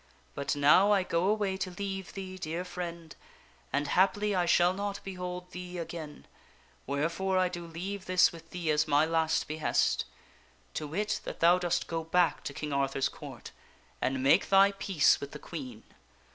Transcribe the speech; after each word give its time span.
But 0.33 0.55
now 0.55 0.91
I 0.91 1.03
go 1.03 1.25
away 1.27 1.57
to 1.57 1.69
leave 1.69 2.13
thee, 2.15 2.35
dear 2.35 2.65
friend, 2.65 3.15
and 3.71 3.87
haply 3.89 4.33
I 4.33 4.47
shall 4.47 4.73
not 4.73 4.99
behold 5.03 5.51
thee 5.51 5.77
again, 5.77 6.25
wherefore 6.87 7.37
I 7.37 7.49
do 7.49 7.67
leave 7.67 8.05
this 8.05 8.31
with 8.31 8.49
thee 8.49 8.71
as 8.71 8.87
my 8.87 9.05
last 9.05 9.47
behest; 9.47 10.05
to 10.73 10.87
wit, 10.87 11.19
that 11.25 11.39
thou 11.39 11.59
dost 11.59 11.85
go 11.85 12.03
back 12.03 12.43
to 12.45 12.53
King 12.55 12.73
Arthur's 12.73 13.09
Court 13.09 13.51
and 14.01 14.23
make 14.23 14.49
thy 14.49 14.71
peace 14.71 15.21
with 15.21 15.33
the 15.33 15.37
Queen. 15.37 15.83